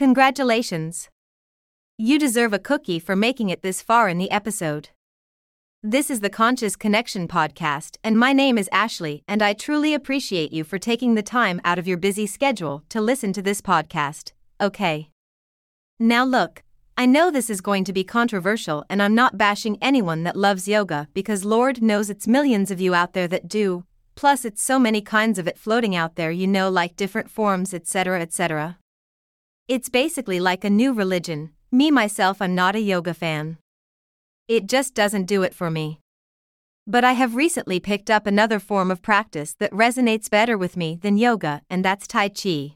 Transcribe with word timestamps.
Congratulations! 0.00 1.10
You 1.98 2.18
deserve 2.18 2.54
a 2.54 2.58
cookie 2.58 2.98
for 2.98 3.14
making 3.14 3.50
it 3.50 3.60
this 3.60 3.82
far 3.82 4.08
in 4.08 4.16
the 4.16 4.30
episode. 4.30 4.88
This 5.82 6.08
is 6.08 6.20
the 6.20 6.30
Conscious 6.30 6.74
Connection 6.74 7.28
podcast, 7.28 7.98
and 8.02 8.18
my 8.18 8.32
name 8.32 8.56
is 8.56 8.70
Ashley, 8.72 9.22
and 9.28 9.42
I 9.42 9.52
truly 9.52 9.92
appreciate 9.92 10.54
you 10.54 10.64
for 10.64 10.78
taking 10.78 11.16
the 11.16 11.22
time 11.22 11.60
out 11.66 11.78
of 11.78 11.86
your 11.86 11.98
busy 11.98 12.26
schedule 12.26 12.82
to 12.88 12.98
listen 12.98 13.34
to 13.34 13.42
this 13.42 13.60
podcast. 13.60 14.32
Okay. 14.58 15.10
Now, 15.98 16.24
look, 16.24 16.62
I 16.96 17.04
know 17.04 17.30
this 17.30 17.50
is 17.50 17.60
going 17.60 17.84
to 17.84 17.92
be 17.92 18.02
controversial, 18.02 18.86
and 18.88 19.02
I'm 19.02 19.14
not 19.14 19.36
bashing 19.36 19.76
anyone 19.82 20.22
that 20.22 20.34
loves 20.34 20.66
yoga 20.66 21.08
because 21.12 21.44
Lord 21.44 21.82
knows 21.82 22.08
it's 22.08 22.26
millions 22.26 22.70
of 22.70 22.80
you 22.80 22.94
out 22.94 23.12
there 23.12 23.28
that 23.28 23.48
do, 23.48 23.84
plus, 24.14 24.46
it's 24.46 24.62
so 24.62 24.78
many 24.78 25.02
kinds 25.02 25.38
of 25.38 25.46
it 25.46 25.58
floating 25.58 25.94
out 25.94 26.16
there, 26.16 26.30
you 26.30 26.46
know, 26.46 26.70
like 26.70 26.96
different 26.96 27.30
forms, 27.30 27.74
etc., 27.74 28.22
etc. 28.22 28.78
It's 29.70 29.88
basically 29.88 30.40
like 30.40 30.64
a 30.64 30.68
new 30.68 30.92
religion, 30.92 31.52
me 31.70 31.92
myself, 31.92 32.42
I'm 32.42 32.56
not 32.56 32.74
a 32.74 32.80
yoga 32.80 33.14
fan. 33.14 33.58
It 34.48 34.66
just 34.66 34.96
doesn't 34.96 35.26
do 35.26 35.44
it 35.44 35.54
for 35.54 35.70
me. 35.70 36.00
But 36.88 37.04
I 37.04 37.12
have 37.12 37.36
recently 37.36 37.78
picked 37.78 38.10
up 38.10 38.26
another 38.26 38.58
form 38.58 38.90
of 38.90 39.00
practice 39.00 39.54
that 39.60 39.70
resonates 39.70 40.28
better 40.28 40.58
with 40.58 40.76
me 40.76 40.98
than 41.00 41.16
yoga, 41.16 41.62
and 41.70 41.84
that's 41.84 42.08
Tai 42.08 42.30
Chi. 42.30 42.74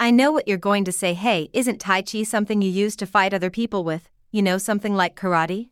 I 0.00 0.10
know 0.10 0.32
what 0.32 0.48
you're 0.48 0.58
going 0.58 0.84
to 0.86 0.90
say 0.90 1.14
hey, 1.14 1.50
isn't 1.52 1.78
Tai 1.78 2.02
Chi 2.02 2.24
something 2.24 2.60
you 2.60 2.68
use 2.68 2.96
to 2.96 3.06
fight 3.06 3.32
other 3.32 3.48
people 3.48 3.84
with, 3.84 4.08
you 4.32 4.42
know, 4.42 4.58
something 4.58 4.96
like 4.96 5.14
karate? 5.14 5.68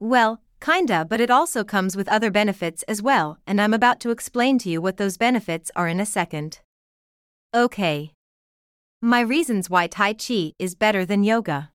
Well, 0.00 0.40
kinda, 0.62 1.04
but 1.04 1.20
it 1.20 1.30
also 1.30 1.64
comes 1.64 1.98
with 1.98 2.08
other 2.08 2.30
benefits 2.30 2.82
as 2.84 3.02
well, 3.02 3.36
and 3.46 3.60
I'm 3.60 3.74
about 3.74 4.00
to 4.00 4.10
explain 4.10 4.56
to 4.60 4.70
you 4.70 4.80
what 4.80 4.96
those 4.96 5.18
benefits 5.18 5.70
are 5.76 5.86
in 5.86 6.00
a 6.00 6.06
second. 6.06 6.60
Okay. 7.54 8.14
My 9.06 9.20
reasons 9.20 9.68
why 9.68 9.86
Tai 9.86 10.14
Chi 10.14 10.54
is 10.58 10.74
better 10.74 11.04
than 11.04 11.24
yoga. 11.24 11.70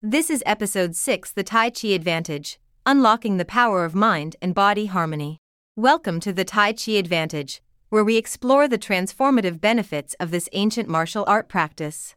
This 0.00 0.30
is 0.30 0.44
episode 0.46 0.94
6 0.94 1.32
The 1.32 1.42
Tai 1.42 1.70
Chi 1.70 1.88
Advantage 1.88 2.60
Unlocking 2.86 3.36
the 3.36 3.44
Power 3.44 3.84
of 3.84 3.96
Mind 3.96 4.36
and 4.40 4.54
Body 4.54 4.86
Harmony. 4.86 5.40
Welcome 5.74 6.20
to 6.20 6.32
the 6.32 6.44
Tai 6.44 6.74
Chi 6.74 6.92
Advantage, 6.92 7.60
where 7.88 8.04
we 8.04 8.16
explore 8.16 8.68
the 8.68 8.78
transformative 8.78 9.60
benefits 9.60 10.14
of 10.20 10.30
this 10.30 10.48
ancient 10.52 10.88
martial 10.88 11.24
art 11.26 11.48
practice. 11.48 12.14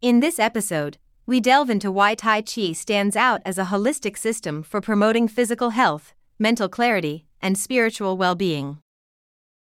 In 0.00 0.20
this 0.20 0.38
episode, 0.38 0.98
we 1.26 1.40
delve 1.40 1.68
into 1.68 1.90
why 1.90 2.14
Tai 2.14 2.42
Chi 2.42 2.70
stands 2.70 3.16
out 3.16 3.42
as 3.44 3.58
a 3.58 3.64
holistic 3.64 4.16
system 4.16 4.62
for 4.62 4.80
promoting 4.80 5.26
physical 5.26 5.70
health, 5.70 6.14
mental 6.38 6.68
clarity, 6.68 7.26
and 7.40 7.58
spiritual 7.58 8.16
well 8.16 8.36
being. 8.36 8.78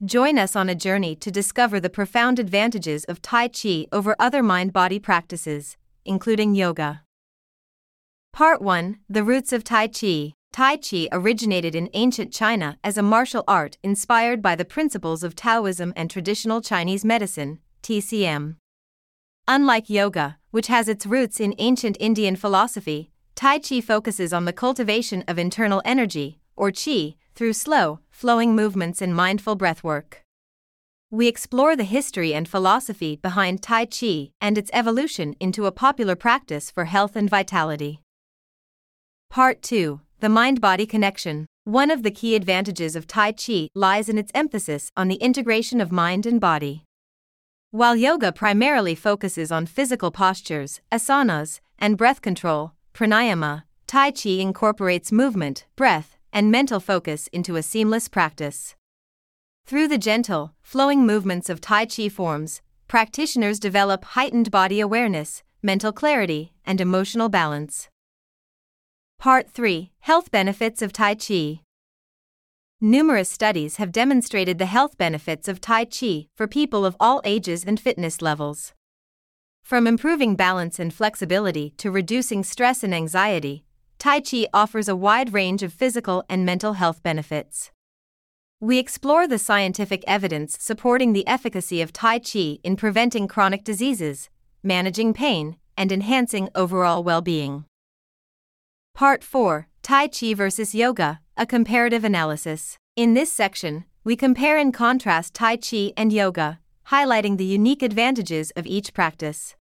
Join 0.03 0.37
us 0.37 0.57
on 0.57 0.67
a 0.67 0.75
journey 0.75 1.15
to 1.15 1.31
discover 1.31 1.79
the 1.79 1.89
profound 1.89 2.37
advantages 2.37 3.05
of 3.05 3.21
Tai 3.21 3.47
Chi 3.47 3.87
over 3.93 4.13
other 4.19 4.43
mind 4.43 4.73
body 4.73 4.99
practices, 4.99 5.77
including 6.03 6.53
yoga. 6.53 7.03
Part 8.33 8.61
1 8.61 8.99
The 9.09 9.23
Roots 9.23 9.53
of 9.53 9.63
Tai 9.63 9.87
Chi. 9.87 10.33
Tai 10.51 10.77
Chi 10.77 11.07
originated 11.13 11.75
in 11.75 11.89
ancient 11.93 12.33
China 12.33 12.77
as 12.83 12.97
a 12.97 13.01
martial 13.01 13.45
art 13.47 13.77
inspired 13.83 14.41
by 14.41 14.53
the 14.53 14.65
principles 14.65 15.23
of 15.23 15.33
Taoism 15.33 15.93
and 15.95 16.11
traditional 16.11 16.59
Chinese 16.59 17.05
medicine, 17.05 17.59
TCM. 17.81 18.57
Unlike 19.47 19.89
yoga, 19.89 20.39
which 20.51 20.67
has 20.67 20.89
its 20.89 21.05
roots 21.05 21.39
in 21.39 21.55
ancient 21.57 21.95
Indian 22.01 22.35
philosophy, 22.35 23.11
Tai 23.35 23.59
Chi 23.59 23.79
focuses 23.79 24.33
on 24.33 24.43
the 24.43 24.51
cultivation 24.51 25.23
of 25.25 25.39
internal 25.39 25.81
energy, 25.85 26.41
or 26.57 26.69
Qi, 26.69 27.15
through 27.35 27.53
slow, 27.53 27.99
flowing 28.09 28.55
movements 28.55 29.01
and 29.01 29.13
mindful 29.13 29.57
breathwork. 29.57 30.21
We 31.11 31.27
explore 31.27 31.75
the 31.75 31.83
history 31.83 32.33
and 32.33 32.47
philosophy 32.47 33.17
behind 33.17 33.61
Tai 33.61 33.85
Chi 33.85 34.31
and 34.41 34.57
its 34.57 34.71
evolution 34.73 35.35
into 35.39 35.65
a 35.65 35.71
popular 35.71 36.15
practice 36.15 36.71
for 36.71 36.85
health 36.85 37.15
and 37.15 37.29
vitality. 37.29 38.01
Part 39.29 39.61
2 39.61 40.01
The 40.21 40.29
Mind 40.29 40.61
Body 40.61 40.85
Connection. 40.85 41.45
One 41.65 41.91
of 41.91 42.03
the 42.03 42.11
key 42.11 42.35
advantages 42.35 42.95
of 42.95 43.07
Tai 43.07 43.33
Chi 43.33 43.69
lies 43.75 44.07
in 44.07 44.17
its 44.17 44.31
emphasis 44.33 44.89
on 44.95 45.07
the 45.07 45.15
integration 45.15 45.81
of 45.81 45.91
mind 45.91 46.25
and 46.25 46.39
body. 46.39 46.83
While 47.71 47.95
yoga 47.95 48.31
primarily 48.31 48.95
focuses 48.95 49.51
on 49.51 49.65
physical 49.65 50.09
postures, 50.09 50.79
asanas, 50.91 51.59
and 51.77 51.97
breath 51.97 52.21
control, 52.21 52.71
pranayama, 52.93 53.63
Tai 53.87 54.11
Chi 54.11 54.29
incorporates 54.29 55.11
movement, 55.11 55.65
breath, 55.75 56.14
and 56.35 56.51
mental 56.51 56.81
focus 56.81 57.27
into 57.31 57.55
a 57.55 57.63
seamless 57.63 58.09
practice. 58.09 58.75
Through 59.65 59.87
the 59.87 59.97
gentle, 59.97 60.53
flowing 60.61 61.05
movements 61.05 61.49
of 61.49 61.61
Tai 61.61 61.85
Chi 61.85 62.09
forms, 62.09 62.61
practitioners 62.89 63.57
develop 63.57 64.03
heightened 64.03 64.51
body 64.51 64.81
awareness, 64.81 65.43
mental 65.63 65.93
clarity, 65.93 66.53
and 66.65 66.81
emotional 66.81 67.29
balance. 67.29 67.87
Part 69.17 69.49
3 69.49 69.91
Health 70.01 70.29
Benefits 70.29 70.81
of 70.81 70.91
Tai 70.91 71.15
Chi. 71.15 71.61
Numerous 72.81 73.31
studies 73.31 73.77
have 73.77 73.93
demonstrated 73.93 74.59
the 74.59 74.65
health 74.65 74.97
benefits 74.97 75.47
of 75.47 75.61
Tai 75.61 75.85
Chi 75.85 76.27
for 76.35 76.47
people 76.47 76.85
of 76.85 76.97
all 76.99 77.21
ages 77.23 77.63
and 77.63 77.79
fitness 77.79 78.21
levels. 78.21 78.73
From 79.63 79.87
improving 79.87 80.35
balance 80.35 80.79
and 80.79 80.93
flexibility 80.93 81.73
to 81.77 81.89
reducing 81.89 82.43
stress 82.43 82.83
and 82.83 82.93
anxiety, 82.93 83.64
Tai 84.05 84.19
Chi 84.19 84.45
offers 84.53 84.87
a 84.87 84.95
wide 84.95 85.33
range 85.33 85.63
of 85.63 85.73
physical 85.73 86.23
and 86.29 86.45
mental 86.45 86.73
health 86.73 87.01
benefits. 87.01 87.71
We 88.59 88.77
explore 88.77 89.27
the 89.27 89.39
scientific 89.39 90.03
evidence 90.05 90.57
supporting 90.61 91.13
the 91.13 91.25
efficacy 91.25 91.81
of 91.81 91.91
Tai 91.91 92.19
Chi 92.19 92.59
in 92.63 92.75
preventing 92.75 93.27
chronic 93.27 93.63
diseases, 93.63 94.29
managing 94.61 95.15
pain, 95.15 95.57
and 95.75 95.91
enhancing 95.91 96.49
overall 96.53 97.03
well 97.03 97.23
being. 97.23 97.65
Part 98.93 99.23
4 99.23 99.69
Tai 99.81 100.07
Chi 100.09 100.35
versus 100.35 100.75
Yoga 100.75 101.19
A 101.35 101.47
Comparative 101.47 102.03
Analysis. 102.03 102.77
In 102.95 103.15
this 103.15 103.31
section, 103.33 103.85
we 104.03 104.15
compare 104.15 104.59
and 104.59 104.71
contrast 104.71 105.33
Tai 105.33 105.57
Chi 105.57 105.93
and 105.97 106.13
Yoga, 106.13 106.59
highlighting 106.91 107.37
the 107.37 107.43
unique 107.59 107.81
advantages 107.81 108.51
of 108.51 108.67
each 108.67 108.93
practice. 108.93 109.55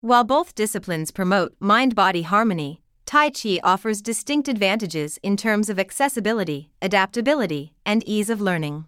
While 0.00 0.24
both 0.24 0.56
disciplines 0.56 1.12
promote 1.12 1.54
mind 1.60 1.94
body 1.94 2.22
harmony, 2.22 2.81
Tai 3.06 3.30
Chi 3.30 3.60
offers 3.62 4.00
distinct 4.00 4.48
advantages 4.48 5.18
in 5.22 5.36
terms 5.36 5.68
of 5.68 5.78
accessibility, 5.78 6.70
adaptability, 6.80 7.74
and 7.84 8.02
ease 8.06 8.30
of 8.30 8.40
learning. 8.40 8.86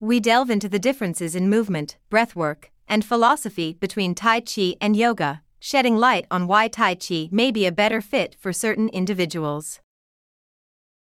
We 0.00 0.20
delve 0.20 0.50
into 0.50 0.68
the 0.68 0.78
differences 0.78 1.34
in 1.34 1.50
movement, 1.50 1.96
breathwork, 2.10 2.66
and 2.88 3.04
philosophy 3.04 3.74
between 3.74 4.14
Tai 4.14 4.40
Chi 4.40 4.76
and 4.80 4.96
yoga, 4.96 5.42
shedding 5.60 5.96
light 5.96 6.26
on 6.30 6.46
why 6.46 6.68
Tai 6.68 6.94
Chi 6.94 7.28
may 7.30 7.50
be 7.50 7.66
a 7.66 7.72
better 7.72 8.00
fit 8.00 8.36
for 8.38 8.52
certain 8.52 8.88
individuals. 8.88 9.80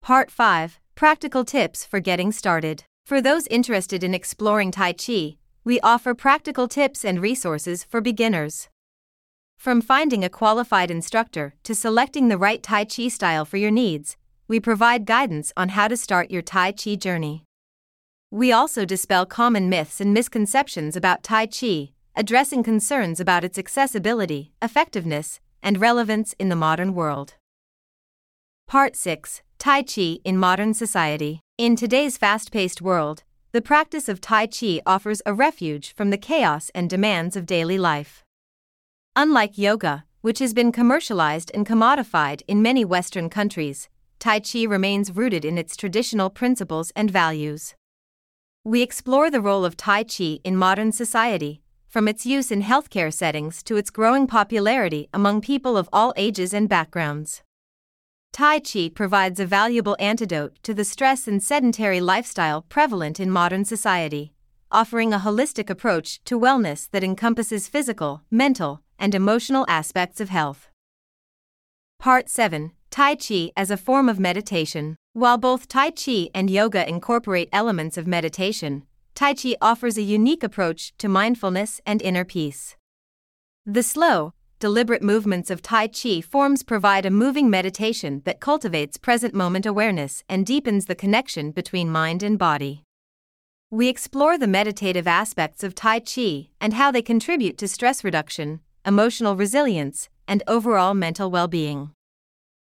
Part 0.02 0.30
5 0.30 0.78
Practical 0.94 1.44
Tips 1.44 1.84
for 1.84 2.00
Getting 2.00 2.32
Started. 2.32 2.84
For 3.06 3.20
those 3.20 3.46
interested 3.46 4.04
in 4.04 4.14
exploring 4.14 4.70
Tai 4.70 4.92
Chi, 4.92 5.36
we 5.64 5.80
offer 5.80 6.14
practical 6.14 6.68
tips 6.68 7.04
and 7.04 7.20
resources 7.20 7.84
for 7.84 8.00
beginners. 8.00 8.68
From 9.60 9.82
finding 9.82 10.24
a 10.24 10.30
qualified 10.30 10.90
instructor 10.90 11.52
to 11.64 11.74
selecting 11.74 12.28
the 12.28 12.38
right 12.38 12.62
Tai 12.62 12.86
Chi 12.86 13.08
style 13.08 13.44
for 13.44 13.58
your 13.58 13.70
needs, 13.70 14.16
we 14.48 14.58
provide 14.58 15.04
guidance 15.04 15.52
on 15.54 15.68
how 15.68 15.86
to 15.86 15.98
start 15.98 16.30
your 16.30 16.40
Tai 16.40 16.72
Chi 16.72 16.94
journey. 16.94 17.44
We 18.30 18.52
also 18.52 18.86
dispel 18.86 19.26
common 19.26 19.68
myths 19.68 20.00
and 20.00 20.14
misconceptions 20.14 20.96
about 20.96 21.22
Tai 21.22 21.48
Chi, 21.48 21.90
addressing 22.16 22.62
concerns 22.62 23.20
about 23.20 23.44
its 23.44 23.58
accessibility, 23.58 24.50
effectiveness, 24.62 25.40
and 25.62 25.78
relevance 25.78 26.34
in 26.38 26.48
the 26.48 26.56
modern 26.56 26.94
world. 26.94 27.34
Part 28.66 28.96
6 28.96 29.42
Tai 29.58 29.82
Chi 29.82 30.20
in 30.24 30.38
Modern 30.38 30.72
Society. 30.72 31.40
In 31.58 31.76
today's 31.76 32.16
fast 32.16 32.50
paced 32.50 32.80
world, 32.80 33.24
the 33.52 33.60
practice 33.60 34.08
of 34.08 34.22
Tai 34.22 34.46
Chi 34.46 34.80
offers 34.86 35.20
a 35.26 35.34
refuge 35.34 35.92
from 35.94 36.08
the 36.08 36.16
chaos 36.16 36.70
and 36.74 36.88
demands 36.88 37.36
of 37.36 37.44
daily 37.44 37.76
life. 37.76 38.24
Unlike 39.16 39.58
yoga, 39.58 40.04
which 40.20 40.38
has 40.38 40.54
been 40.54 40.70
commercialized 40.70 41.50
and 41.52 41.66
commodified 41.66 42.42
in 42.46 42.62
many 42.62 42.84
Western 42.84 43.28
countries, 43.28 43.88
Tai 44.20 44.40
Chi 44.40 44.62
remains 44.62 45.16
rooted 45.16 45.44
in 45.44 45.58
its 45.58 45.76
traditional 45.76 46.30
principles 46.30 46.92
and 46.94 47.10
values. 47.10 47.74
We 48.62 48.82
explore 48.82 49.28
the 49.28 49.40
role 49.40 49.64
of 49.64 49.76
Tai 49.76 50.04
Chi 50.04 50.38
in 50.44 50.56
modern 50.56 50.92
society, 50.92 51.60
from 51.88 52.06
its 52.06 52.24
use 52.24 52.52
in 52.52 52.62
healthcare 52.62 53.12
settings 53.12 53.64
to 53.64 53.76
its 53.76 53.90
growing 53.90 54.28
popularity 54.28 55.08
among 55.12 55.40
people 55.40 55.76
of 55.76 55.88
all 55.92 56.14
ages 56.16 56.54
and 56.54 56.68
backgrounds. 56.68 57.42
Tai 58.32 58.60
Chi 58.60 58.90
provides 58.94 59.40
a 59.40 59.46
valuable 59.46 59.96
antidote 59.98 60.56
to 60.62 60.72
the 60.72 60.84
stress 60.84 61.26
and 61.26 61.42
sedentary 61.42 62.00
lifestyle 62.00 62.62
prevalent 62.68 63.18
in 63.18 63.28
modern 63.28 63.64
society, 63.64 64.34
offering 64.70 65.12
a 65.12 65.18
holistic 65.18 65.68
approach 65.68 66.22
to 66.24 66.38
wellness 66.38 66.88
that 66.92 67.02
encompasses 67.02 67.66
physical, 67.66 68.22
mental, 68.30 68.82
and 69.00 69.14
emotional 69.14 69.64
aspects 69.68 70.20
of 70.20 70.28
health. 70.28 70.68
Part 71.98 72.28
7 72.28 72.72
Tai 72.90 73.14
Chi 73.14 73.52
as 73.56 73.70
a 73.70 73.76
form 73.76 74.08
of 74.08 74.18
meditation. 74.18 74.96
While 75.12 75.38
both 75.38 75.68
Tai 75.68 75.90
Chi 75.90 76.28
and 76.34 76.50
yoga 76.50 76.88
incorporate 76.88 77.48
elements 77.52 77.96
of 77.96 78.06
meditation, 78.06 78.84
Tai 79.14 79.34
Chi 79.34 79.56
offers 79.60 79.96
a 79.96 80.02
unique 80.02 80.42
approach 80.42 80.92
to 80.98 81.08
mindfulness 81.08 81.80
and 81.86 82.02
inner 82.02 82.24
peace. 82.24 82.76
The 83.66 83.82
slow, 83.82 84.34
deliberate 84.58 85.02
movements 85.02 85.50
of 85.50 85.62
Tai 85.62 85.88
Chi 85.88 86.20
forms 86.20 86.62
provide 86.62 87.06
a 87.06 87.10
moving 87.10 87.48
meditation 87.48 88.22
that 88.24 88.40
cultivates 88.40 88.96
present 88.96 89.34
moment 89.34 89.66
awareness 89.66 90.24
and 90.28 90.44
deepens 90.44 90.86
the 90.86 90.94
connection 90.94 91.50
between 91.50 91.90
mind 91.90 92.22
and 92.22 92.38
body. 92.38 92.82
We 93.70 93.88
explore 93.88 94.36
the 94.36 94.48
meditative 94.48 95.06
aspects 95.06 95.62
of 95.62 95.74
Tai 95.74 96.00
Chi 96.00 96.48
and 96.60 96.74
how 96.74 96.90
they 96.90 97.02
contribute 97.02 97.56
to 97.58 97.68
stress 97.68 98.02
reduction, 98.02 98.60
emotional 98.86 99.36
resilience, 99.36 100.08
and 100.26 100.42
overall 100.46 100.94
mental 100.94 101.30
well 101.30 101.48
being. 101.48 101.90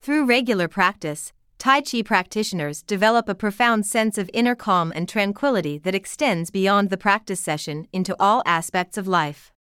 Through 0.03 0.27
regular 0.27 0.69
practice, 0.69 1.33
Tai 1.59 1.83
Chi 1.83 2.01
practitioners 2.03 2.83
develop 2.83 3.29
a 3.29 3.35
profound 3.35 3.85
sense 3.85 4.17
of 4.17 4.31
inner 4.33 4.55
calm 4.55 4.93
and 4.95 5.07
tranquility 5.07 5.77
that 5.79 5.95
extends 5.95 6.51
beyond 6.51 6.89
the 6.89 6.97
practice 6.97 7.41
session 7.41 7.87
into 7.93 8.17
all 8.19 8.43
aspects 8.47 8.97
of 8.97 9.07
life. 9.07 9.53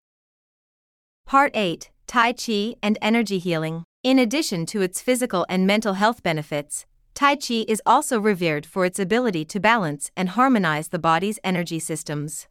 Part 1.26 1.52
8 1.54 1.92
Tai 2.08 2.34
Chi 2.34 2.76
and 2.82 2.98
Energy 3.02 3.38
Healing. 3.38 3.84
In 4.02 4.18
addition 4.18 4.66
to 4.68 4.82
its 4.82 5.02
physical 5.02 5.46
and 5.50 5.68
mental 5.68 5.96
health 5.96 6.24
benefits, 6.24 6.86
Tai 7.14 7.36
Chi 7.36 7.66
is 7.68 7.82
also 7.86 8.20
revered 8.20 8.66
for 8.66 8.86
its 8.86 8.98
ability 8.98 9.44
to 9.46 9.60
balance 9.60 10.10
and 10.16 10.30
harmonize 10.30 10.88
the 10.88 11.00
body's 11.00 11.38
energy 11.44 11.80
systems. 11.80 12.48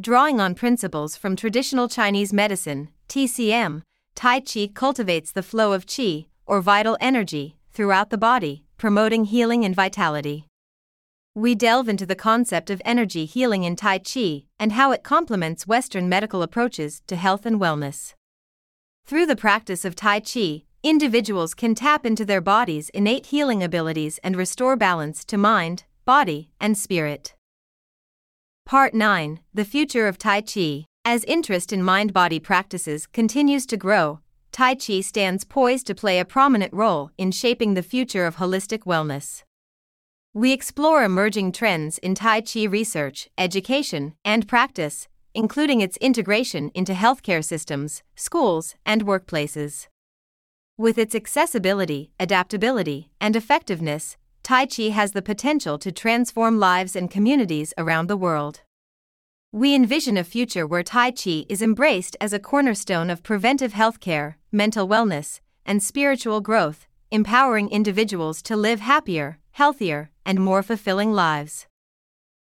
Drawing 0.00 0.40
on 0.40 0.54
principles 0.54 1.14
from 1.14 1.36
traditional 1.36 1.86
Chinese 1.86 2.32
medicine, 2.32 2.88
TCM, 3.10 3.82
Tai 4.14 4.40
Chi 4.40 4.70
cultivates 4.72 5.30
the 5.30 5.42
flow 5.42 5.74
of 5.74 5.84
qi, 5.84 6.28
or 6.46 6.62
vital 6.62 6.96
energy, 7.02 7.58
throughout 7.70 8.08
the 8.08 8.16
body, 8.16 8.64
promoting 8.78 9.24
healing 9.24 9.62
and 9.62 9.74
vitality. 9.76 10.46
We 11.34 11.54
delve 11.54 11.86
into 11.86 12.06
the 12.06 12.14
concept 12.14 12.70
of 12.70 12.80
energy 12.82 13.26
healing 13.26 13.64
in 13.64 13.76
Tai 13.76 13.98
Chi 13.98 14.44
and 14.58 14.72
how 14.72 14.90
it 14.90 15.02
complements 15.02 15.66
Western 15.66 16.08
medical 16.08 16.42
approaches 16.42 17.02
to 17.06 17.16
health 17.16 17.44
and 17.44 17.60
wellness. 17.60 18.14
Through 19.04 19.26
the 19.26 19.36
practice 19.36 19.84
of 19.84 19.96
Tai 19.96 20.20
Chi, 20.20 20.62
individuals 20.82 21.52
can 21.52 21.74
tap 21.74 22.06
into 22.06 22.24
their 22.24 22.40
body's 22.40 22.88
innate 22.90 23.26
healing 23.26 23.62
abilities 23.62 24.18
and 24.24 24.34
restore 24.34 24.76
balance 24.76 25.26
to 25.26 25.36
mind, 25.36 25.84
body, 26.06 26.52
and 26.58 26.78
spirit. 26.78 27.34
Part 28.70 28.94
9 28.94 29.40
The 29.52 29.64
Future 29.64 30.06
of 30.06 30.16
Tai 30.16 30.42
Chi. 30.42 30.84
As 31.04 31.24
interest 31.24 31.72
in 31.72 31.82
mind 31.82 32.12
body 32.12 32.38
practices 32.38 33.08
continues 33.08 33.66
to 33.66 33.76
grow, 33.76 34.20
Tai 34.52 34.76
Chi 34.76 35.00
stands 35.00 35.42
poised 35.42 35.88
to 35.88 35.94
play 35.96 36.20
a 36.20 36.24
prominent 36.24 36.72
role 36.72 37.10
in 37.18 37.32
shaping 37.32 37.74
the 37.74 37.82
future 37.82 38.24
of 38.26 38.36
holistic 38.36 38.84
wellness. 38.84 39.42
We 40.32 40.52
explore 40.52 41.02
emerging 41.02 41.50
trends 41.50 41.98
in 41.98 42.14
Tai 42.14 42.42
Chi 42.42 42.62
research, 42.62 43.28
education, 43.36 44.14
and 44.24 44.46
practice, 44.46 45.08
including 45.34 45.80
its 45.80 45.96
integration 45.96 46.70
into 46.72 46.92
healthcare 46.92 47.44
systems, 47.44 48.04
schools, 48.14 48.76
and 48.86 49.04
workplaces. 49.04 49.88
With 50.78 50.96
its 50.96 51.16
accessibility, 51.16 52.12
adaptability, 52.20 53.10
and 53.20 53.34
effectiveness, 53.34 54.16
Tai 54.42 54.66
Chi 54.66 54.88
has 54.88 55.12
the 55.12 55.22
potential 55.22 55.78
to 55.78 55.92
transform 55.92 56.58
lives 56.58 56.96
and 56.96 57.10
communities 57.10 57.72
around 57.76 58.08
the 58.08 58.16
world. 58.16 58.62
We 59.52 59.74
envision 59.74 60.16
a 60.16 60.24
future 60.24 60.66
where 60.66 60.82
Tai 60.82 61.10
Chi 61.10 61.44
is 61.48 61.60
embraced 61.60 62.16
as 62.20 62.32
a 62.32 62.38
cornerstone 62.38 63.10
of 63.10 63.22
preventive 63.22 63.72
healthcare, 63.72 64.34
mental 64.52 64.88
wellness, 64.88 65.40
and 65.66 65.82
spiritual 65.82 66.40
growth, 66.40 66.86
empowering 67.10 67.68
individuals 67.70 68.42
to 68.42 68.56
live 68.56 68.80
happier, 68.80 69.38
healthier, 69.52 70.10
and 70.24 70.38
more 70.38 70.62
fulfilling 70.62 71.12
lives. 71.12 71.66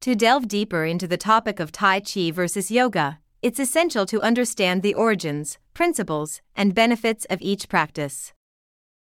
To 0.03 0.15
delve 0.15 0.49
deeper 0.49 0.85
into 0.85 1.07
the 1.07 1.17
topic 1.17 1.59
of 1.59 1.73
Tai 1.73 2.01
Chi 2.01 2.31
versus 2.31 2.71
yoga, 2.71 3.19
it's 3.43 3.59
essential 3.59 4.07
to 4.07 4.23
understand 4.23 4.83
the 4.83 4.95
origins, 4.95 5.59
principles, 5.75 6.41
and 6.55 6.75
benefits 6.75 7.25
of 7.27 7.43
each 7.43 7.69
practice. 7.69 8.33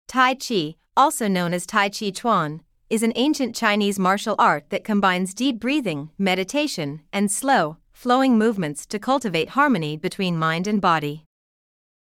Tai 0.08 0.34
Chi, 0.34 0.74
also 0.98 1.28
known 1.28 1.54
as 1.54 1.64
Tai 1.64 1.90
Chi 1.90 2.10
Chuan, 2.10 2.60
is 2.90 3.04
an 3.04 3.12
ancient 3.14 3.54
Chinese 3.54 3.98
martial 4.00 4.34
art 4.36 4.64
that 4.70 4.82
combines 4.82 5.32
deep 5.32 5.60
breathing, 5.60 6.10
meditation, 6.18 7.00
and 7.12 7.30
slow, 7.30 7.76
flowing 7.92 8.36
movements 8.36 8.84
to 8.86 8.98
cultivate 8.98 9.50
harmony 9.50 9.96
between 9.96 10.36
mind 10.36 10.66
and 10.66 10.80
body. 10.80 11.24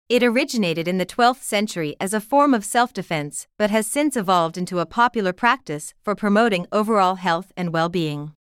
It 0.10 0.22
originated 0.22 0.88
in 0.88 1.00
the 1.00 1.08
12th 1.08 1.42
century 1.42 1.96
as 2.00 2.14
a 2.14 2.22
form 2.22 2.54
of 2.54 2.64
self 2.64 2.94
defense 2.94 3.48
but 3.58 3.72
has 3.72 3.88
since 3.88 4.16
evolved 4.16 4.58
into 4.58 4.80
a 4.80 4.86
popular 4.86 5.34
practice 5.34 5.96
for 6.04 6.14
promoting 6.14 6.68
overall 6.72 7.16
health 7.16 7.52
and 7.58 7.74
well 7.74 7.90
being. 7.90 8.34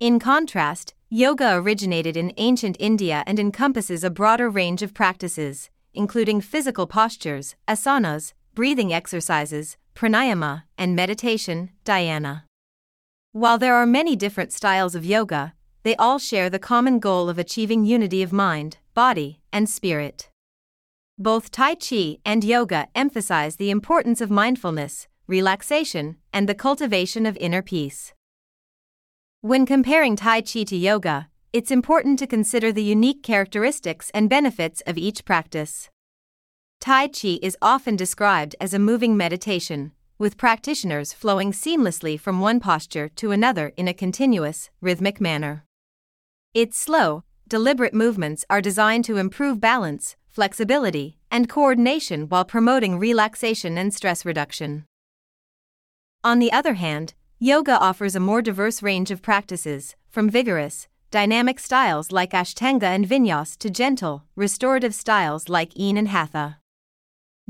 In 0.00 0.18
contrast, 0.18 0.94
yoga 1.08 1.54
originated 1.54 2.16
in 2.16 2.32
ancient 2.36 2.76
India 2.80 3.22
and 3.26 3.38
encompasses 3.38 4.02
a 4.02 4.10
broader 4.10 4.48
range 4.48 4.82
of 4.82 4.94
practices, 4.94 5.70
including 5.94 6.40
physical 6.40 6.86
postures, 6.86 7.54
asanas, 7.68 8.32
breathing 8.60 8.92
exercises, 8.92 9.78
pranayama, 9.94 10.64
and 10.76 10.94
meditation, 10.94 11.70
dhyana. 11.86 12.42
While 13.32 13.56
there 13.56 13.74
are 13.74 13.86
many 13.86 14.14
different 14.14 14.52
styles 14.52 14.94
of 14.94 15.02
yoga, 15.02 15.54
they 15.82 15.96
all 15.96 16.18
share 16.18 16.50
the 16.50 16.58
common 16.58 16.98
goal 16.98 17.30
of 17.30 17.38
achieving 17.38 17.86
unity 17.86 18.22
of 18.22 18.34
mind, 18.34 18.76
body, 18.92 19.40
and 19.50 19.66
spirit. 19.66 20.28
Both 21.16 21.50
Tai 21.50 21.76
Chi 21.76 22.18
and 22.22 22.44
yoga 22.44 22.88
emphasize 22.94 23.56
the 23.56 23.70
importance 23.70 24.20
of 24.20 24.30
mindfulness, 24.30 25.08
relaxation, 25.26 26.16
and 26.30 26.46
the 26.46 26.60
cultivation 26.66 27.24
of 27.24 27.38
inner 27.38 27.62
peace. 27.62 28.12
When 29.40 29.64
comparing 29.64 30.16
Tai 30.16 30.42
Chi 30.42 30.64
to 30.64 30.76
yoga, 30.76 31.30
it's 31.54 31.70
important 31.70 32.18
to 32.18 32.26
consider 32.26 32.72
the 32.72 32.84
unique 32.84 33.22
characteristics 33.22 34.10
and 34.12 34.28
benefits 34.28 34.82
of 34.86 34.98
each 34.98 35.24
practice. 35.24 35.88
Tai 36.80 37.08
Chi 37.08 37.38
is 37.42 37.58
often 37.60 37.94
described 37.94 38.56
as 38.58 38.72
a 38.72 38.78
moving 38.78 39.14
meditation, 39.14 39.92
with 40.18 40.38
practitioners 40.38 41.12
flowing 41.12 41.52
seamlessly 41.52 42.18
from 42.18 42.40
one 42.40 42.58
posture 42.58 43.10
to 43.16 43.32
another 43.32 43.74
in 43.76 43.86
a 43.86 43.92
continuous, 43.92 44.70
rhythmic 44.80 45.20
manner. 45.20 45.66
Its 46.54 46.78
slow, 46.78 47.22
deliberate 47.46 47.92
movements 47.92 48.46
are 48.48 48.62
designed 48.62 49.04
to 49.04 49.18
improve 49.18 49.60
balance, 49.60 50.16
flexibility, 50.26 51.18
and 51.30 51.50
coordination 51.50 52.30
while 52.30 52.46
promoting 52.46 52.98
relaxation 52.98 53.76
and 53.76 53.92
stress 53.92 54.24
reduction. 54.24 54.86
On 56.24 56.38
the 56.38 56.50
other 56.50 56.74
hand, 56.74 57.12
yoga 57.38 57.78
offers 57.78 58.16
a 58.16 58.20
more 58.20 58.40
diverse 58.40 58.82
range 58.82 59.10
of 59.10 59.20
practices, 59.20 59.96
from 60.08 60.30
vigorous, 60.30 60.88
dynamic 61.10 61.58
styles 61.58 62.10
like 62.10 62.30
Ashtanga 62.30 62.84
and 62.84 63.06
Vinyasa 63.06 63.58
to 63.58 63.68
gentle, 63.68 64.24
restorative 64.34 64.94
styles 64.94 65.50
like 65.50 65.76
Yin 65.76 65.98
and 65.98 66.08
Hatha. 66.08 66.59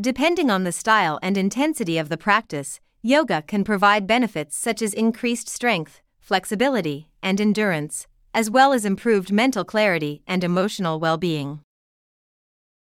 Depending 0.01 0.49
on 0.49 0.65
the 0.65 0.73
style 0.73 1.19
and 1.23 1.37
intensity 1.37 1.99
of 1.99 2.09
the 2.09 2.17
practice, 2.17 2.81
yoga 3.03 3.43
can 3.43 3.65
provide 3.65 4.07
benefits 4.07 4.57
such 4.57 4.81
as 4.81 4.95
increased 4.95 5.47
strength, 5.47 6.01
flexibility, 6.19 7.11
and 7.23 7.39
endurance, 7.39 8.07
as 8.33 8.49
well 8.49 8.73
as 8.73 8.87
improved 8.87 9.31
mental 9.31 9.63
clarity 9.63 10.23
and 10.27 10.43
emotional 10.43 10.99
well 10.99 11.19
being. 11.19 11.61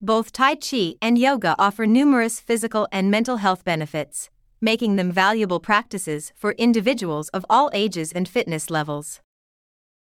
Both 0.01 0.33
Tai 0.33 0.55
Chi 0.55 0.95
and 1.03 1.19
yoga 1.19 1.55
offer 1.59 1.85
numerous 1.85 2.41
physical 2.41 2.89
and 2.91 3.11
mental 3.11 3.37
health 3.37 3.63
benefits, 3.63 4.31
making 4.63 4.97
them 4.97 5.13
valuable 5.13 5.61
practices 5.61 6.33
for 6.35 6.53
individuals 6.53 7.29
of 7.31 7.45
all 7.51 7.69
ages 7.75 8.11
and 8.13 8.27
fitness 8.27 8.71
levels. 8.71 9.21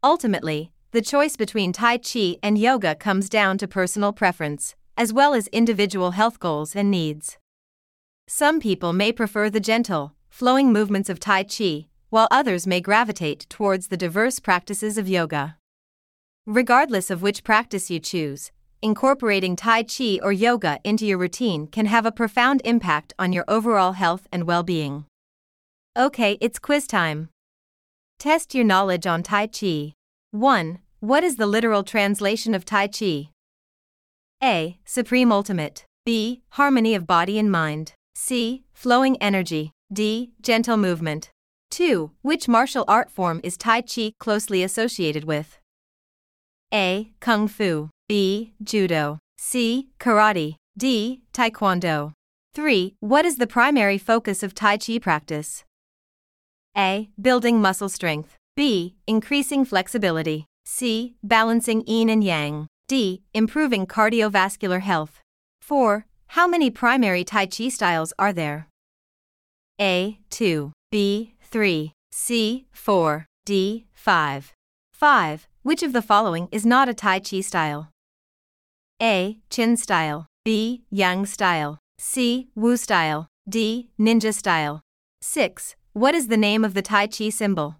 Ultimately, 0.04 0.70
the 0.92 1.02
choice 1.02 1.36
between 1.36 1.72
Tai 1.72 1.98
Chi 1.98 2.36
and 2.44 2.56
yoga 2.56 2.94
comes 2.94 3.28
down 3.28 3.58
to 3.58 3.66
personal 3.66 4.12
preference, 4.12 4.76
as 4.96 5.12
well 5.12 5.34
as 5.34 5.46
individual 5.48 6.12
health 6.12 6.38
goals 6.38 6.76
and 6.76 6.90
needs. 6.90 7.38
Some 8.28 8.60
people 8.60 8.92
may 8.92 9.12
prefer 9.12 9.50
the 9.50 9.60
gentle, 9.60 10.14
flowing 10.28 10.72
movements 10.72 11.10
of 11.10 11.20
Tai 11.20 11.44
Chi, 11.44 11.86
while 12.10 12.28
others 12.30 12.66
may 12.66 12.80
gravitate 12.80 13.46
towards 13.48 13.88
the 13.88 13.96
diverse 13.96 14.38
practices 14.38 14.98
of 14.98 15.08
yoga. 15.08 15.56
Regardless 16.46 17.10
of 17.10 17.22
which 17.22 17.44
practice 17.44 17.90
you 17.90 17.98
choose, 17.98 18.52
incorporating 18.80 19.56
Tai 19.56 19.84
Chi 19.84 20.18
or 20.22 20.32
yoga 20.32 20.78
into 20.84 21.06
your 21.06 21.18
routine 21.18 21.66
can 21.66 21.86
have 21.86 22.04
a 22.04 22.12
profound 22.12 22.60
impact 22.64 23.12
on 23.18 23.32
your 23.32 23.44
overall 23.48 23.92
health 23.92 24.26
and 24.32 24.44
well 24.44 24.62
being. 24.62 25.06
Okay, 25.96 26.38
it's 26.40 26.58
quiz 26.58 26.86
time. 26.86 27.28
Test 28.18 28.54
your 28.54 28.64
knowledge 28.64 29.06
on 29.06 29.22
Tai 29.22 29.48
Chi. 29.48 29.94
1. 30.30 30.78
What 31.00 31.24
is 31.24 31.36
the 31.36 31.46
literal 31.46 31.82
translation 31.82 32.54
of 32.54 32.64
Tai 32.64 32.88
Chi? 32.88 33.31
A. 34.44 34.76
Supreme 34.84 35.30
Ultimate. 35.30 35.84
B. 36.04 36.42
Harmony 36.50 36.96
of 36.96 37.06
body 37.06 37.38
and 37.38 37.48
mind. 37.48 37.92
C. 38.16 38.64
Flowing 38.74 39.16
energy. 39.22 39.70
D. 39.92 40.32
Gentle 40.42 40.76
movement. 40.76 41.30
2. 41.70 42.10
Which 42.22 42.48
martial 42.48 42.84
art 42.88 43.08
form 43.08 43.40
is 43.44 43.56
Tai 43.56 43.82
Chi 43.82 44.14
closely 44.18 44.64
associated 44.64 45.22
with? 45.24 45.58
A. 46.74 47.12
Kung 47.20 47.46
Fu. 47.46 47.90
B. 48.08 48.54
Judo. 48.60 49.20
C. 49.38 49.90
Karate. 50.00 50.56
D. 50.76 51.20
Taekwondo. 51.32 52.12
3. 52.54 52.96
What 52.98 53.24
is 53.24 53.36
the 53.36 53.46
primary 53.46 53.96
focus 53.96 54.42
of 54.42 54.56
Tai 54.56 54.76
Chi 54.78 54.98
practice? 54.98 55.62
A. 56.76 57.10
Building 57.20 57.60
muscle 57.60 57.88
strength. 57.88 58.34
B. 58.56 58.96
Increasing 59.06 59.64
flexibility. 59.64 60.46
C. 60.64 61.14
Balancing 61.22 61.84
yin 61.86 62.10
and 62.10 62.24
yang. 62.24 62.66
D. 62.92 63.22
Improving 63.32 63.86
cardiovascular 63.86 64.82
health. 64.82 65.22
4. 65.62 66.04
How 66.36 66.46
many 66.46 66.70
primary 66.70 67.24
Tai 67.24 67.46
Chi 67.46 67.70
styles 67.70 68.12
are 68.18 68.34
there? 68.34 68.68
A. 69.80 70.18
2. 70.28 70.72
B. 70.90 71.32
3. 71.40 71.94
C. 72.12 72.66
4. 72.70 73.24
D. 73.46 73.86
5. 73.94 74.52
5. 74.92 75.48
Which 75.62 75.82
of 75.82 75.94
the 75.94 76.02
following 76.02 76.48
is 76.52 76.66
not 76.66 76.90
a 76.90 76.92
Tai 76.92 77.20
Chi 77.20 77.40
style? 77.40 77.88
A. 79.00 79.38
Chen 79.48 79.78
style. 79.78 80.26
B. 80.44 80.84
Yang 80.90 81.24
style. 81.24 81.78
C. 81.98 82.50
Wu 82.54 82.76
style. 82.76 83.26
D. 83.48 83.88
Ninja 83.98 84.34
style. 84.34 84.82
6. 85.22 85.76
What 85.94 86.14
is 86.14 86.28
the 86.28 86.36
name 86.36 86.62
of 86.62 86.74
the 86.74 86.82
Tai 86.82 87.06
Chi 87.06 87.30
symbol? 87.30 87.76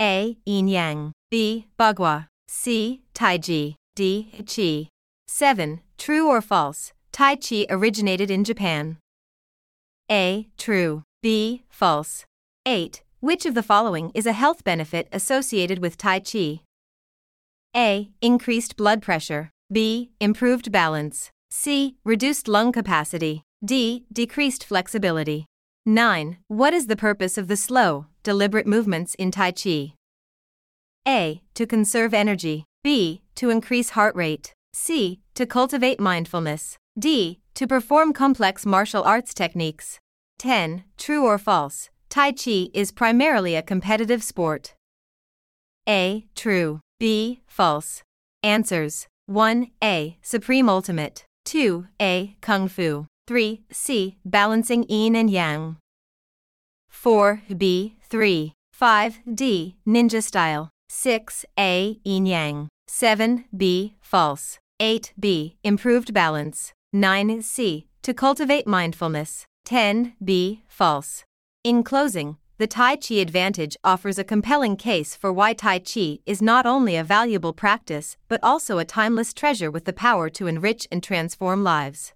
A. 0.00 0.38
Yin 0.44 0.66
Yang. 0.66 1.12
B. 1.30 1.68
Bagua. 1.78 2.26
C. 2.48 3.02
Taiji. 3.14 3.76
D. 3.94 4.32
Chi. 4.46 4.88
7. 5.28 5.80
True 5.98 6.28
or 6.28 6.40
false? 6.40 6.92
Tai 7.12 7.36
Chi 7.36 7.66
originated 7.68 8.30
in 8.30 8.42
Japan. 8.42 8.96
A. 10.10 10.48
True. 10.56 11.02
B. 11.22 11.64
False. 11.68 12.24
8. 12.64 13.02
Which 13.20 13.44
of 13.44 13.54
the 13.54 13.62
following 13.62 14.10
is 14.14 14.26
a 14.26 14.32
health 14.32 14.64
benefit 14.64 15.08
associated 15.12 15.78
with 15.78 15.98
Tai 15.98 16.20
Chi? 16.20 16.60
A. 17.76 18.10
Increased 18.20 18.76
blood 18.76 19.02
pressure. 19.02 19.50
B. 19.70 20.10
Improved 20.20 20.72
balance. 20.72 21.30
C. 21.50 21.96
Reduced 22.04 22.48
lung 22.48 22.72
capacity. 22.72 23.42
D. 23.64 24.06
Decreased 24.12 24.64
flexibility. 24.64 25.46
9. 25.84 26.38
What 26.48 26.72
is 26.72 26.86
the 26.86 26.96
purpose 26.96 27.36
of 27.36 27.48
the 27.48 27.56
slow, 27.56 28.06
deliberate 28.22 28.66
movements 28.66 29.14
in 29.16 29.30
Tai 29.30 29.52
Chi? 29.52 29.94
A. 31.06 31.42
To 31.54 31.66
conserve 31.66 32.14
energy. 32.14 32.64
B. 32.84 33.21
To 33.36 33.50
increase 33.50 33.90
heart 33.90 34.14
rate. 34.14 34.52
C. 34.72 35.20
To 35.34 35.46
cultivate 35.46 36.00
mindfulness. 36.00 36.76
D. 36.98 37.40
To 37.54 37.66
perform 37.66 38.12
complex 38.12 38.64
martial 38.64 39.02
arts 39.02 39.34
techniques. 39.34 39.98
10. 40.38 40.84
True 40.96 41.24
or 41.24 41.38
false? 41.38 41.90
Tai 42.08 42.32
Chi 42.32 42.68
is 42.74 42.92
primarily 42.92 43.54
a 43.54 43.62
competitive 43.62 44.22
sport. 44.22 44.74
A. 45.88 46.26
True. 46.34 46.80
B. 47.00 47.40
False. 47.46 48.02
Answers 48.42 49.06
1. 49.26 49.68
A. 49.82 50.18
Supreme 50.22 50.68
Ultimate. 50.68 51.24
2. 51.44 51.86
A. 52.00 52.36
Kung 52.40 52.68
Fu. 52.68 53.06
3. 53.26 53.62
C. 53.70 54.18
Balancing 54.24 54.84
Yin 54.88 55.16
and 55.16 55.30
Yang. 55.30 55.76
4. 56.90 57.42
B. 57.56 57.96
3. 58.08 58.52
5. 58.72 59.20
D. 59.34 59.76
Ninja 59.86 60.22
Style. 60.22 60.70
6. 60.88 61.44
A. 61.58 61.98
Yin 62.04 62.26
Yang. 62.26 62.68
7. 62.94 63.46
B. 63.56 63.96
False. 64.02 64.58
8. 64.78 65.14
B. 65.18 65.56
Improved 65.64 66.12
balance. 66.12 66.74
9. 66.92 67.40
C. 67.40 67.86
To 68.02 68.12
cultivate 68.12 68.66
mindfulness. 68.66 69.46
10. 69.64 70.12
B. 70.22 70.62
False. 70.68 71.24
In 71.64 71.84
closing, 71.84 72.36
the 72.58 72.66
Tai 72.66 72.96
Chi 72.96 73.14
Advantage 73.14 73.78
offers 73.82 74.18
a 74.18 74.24
compelling 74.24 74.76
case 74.76 75.16
for 75.16 75.32
why 75.32 75.54
Tai 75.54 75.78
Chi 75.78 76.18
is 76.26 76.42
not 76.42 76.66
only 76.66 76.94
a 76.94 77.02
valuable 77.02 77.54
practice 77.54 78.18
but 78.28 78.40
also 78.42 78.76
a 78.76 78.84
timeless 78.84 79.32
treasure 79.32 79.70
with 79.70 79.86
the 79.86 79.94
power 79.94 80.28
to 80.28 80.46
enrich 80.46 80.86
and 80.92 81.02
transform 81.02 81.64
lives. 81.64 82.12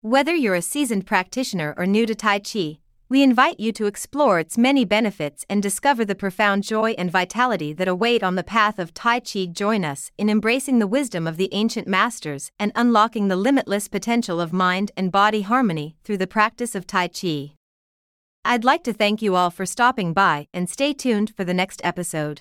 Whether 0.00 0.34
you're 0.34 0.54
a 0.54 0.62
seasoned 0.62 1.04
practitioner 1.04 1.74
or 1.76 1.84
new 1.84 2.06
to 2.06 2.14
Tai 2.14 2.38
Chi, 2.38 2.78
we 3.12 3.22
invite 3.22 3.60
you 3.60 3.72
to 3.72 3.84
explore 3.84 4.38
its 4.38 4.56
many 4.56 4.86
benefits 4.86 5.44
and 5.50 5.62
discover 5.62 6.02
the 6.02 6.14
profound 6.14 6.62
joy 6.62 6.92
and 6.92 7.10
vitality 7.10 7.74
that 7.74 7.86
await 7.86 8.22
on 8.22 8.36
the 8.36 8.42
path 8.42 8.78
of 8.78 8.94
Tai 8.94 9.20
Chi. 9.20 9.44
Join 9.52 9.84
us 9.84 10.10
in 10.16 10.30
embracing 10.30 10.78
the 10.78 10.86
wisdom 10.86 11.26
of 11.26 11.36
the 11.36 11.50
ancient 11.52 11.86
masters 11.86 12.50
and 12.58 12.72
unlocking 12.74 13.28
the 13.28 13.36
limitless 13.36 13.86
potential 13.86 14.40
of 14.40 14.50
mind 14.50 14.92
and 14.96 15.12
body 15.12 15.42
harmony 15.42 15.94
through 16.04 16.16
the 16.16 16.26
practice 16.26 16.74
of 16.74 16.86
Tai 16.86 17.08
Chi. 17.08 17.52
I'd 18.46 18.64
like 18.64 18.82
to 18.84 18.94
thank 18.94 19.20
you 19.20 19.36
all 19.36 19.50
for 19.50 19.66
stopping 19.66 20.14
by 20.14 20.46
and 20.54 20.70
stay 20.70 20.94
tuned 20.94 21.34
for 21.36 21.44
the 21.44 21.52
next 21.52 21.82
episode. 21.84 22.40